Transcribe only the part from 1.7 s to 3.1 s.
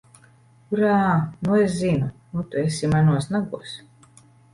zinu! Nu tu esi